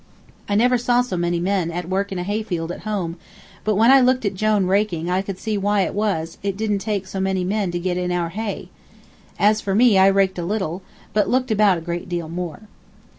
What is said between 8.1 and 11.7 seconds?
our hay. As for me, I raked a little, but looked